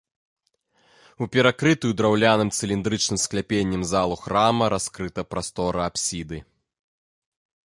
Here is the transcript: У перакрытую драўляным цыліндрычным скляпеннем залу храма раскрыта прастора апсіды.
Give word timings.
У 1.25 1.25
перакрытую 1.35 1.91
драўляным 1.99 2.49
цыліндрычным 2.59 3.19
скляпеннем 3.25 3.83
залу 3.93 4.15
храма 4.23 4.65
раскрыта 4.75 5.21
прастора 5.35 5.81
апсіды. 5.93 6.37